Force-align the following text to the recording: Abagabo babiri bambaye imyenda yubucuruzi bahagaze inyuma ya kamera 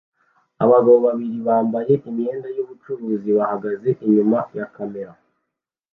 Abagabo 0.63 0.97
babiri 1.07 1.37
bambaye 1.47 1.93
imyenda 2.09 2.47
yubucuruzi 2.55 3.29
bahagaze 3.37 3.89
inyuma 4.05 4.37
ya 4.57 4.65
kamera 4.75 5.11